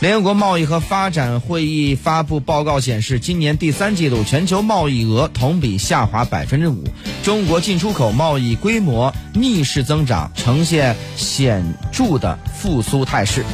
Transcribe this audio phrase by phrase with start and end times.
[0.00, 6.84] 联合国贸易和发展会议发布报告显示今年第三季度全球贸易额同比下滑百分之五。
[7.22, 13.44] 中国进出口贸易规模逆势增长呈现显著的复苏态势。